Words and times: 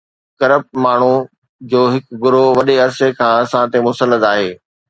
Corrupt 0.39 0.71
ماڻهن 0.83 1.27
جو 1.73 1.81
هڪ 1.93 2.19
گروهه 2.25 2.55
وڏي 2.57 2.75
عرصي 2.85 3.09
کان 3.19 3.33
اسان 3.43 3.63
تي 3.71 3.79
مسلط 3.87 4.21
آهي. 4.35 4.49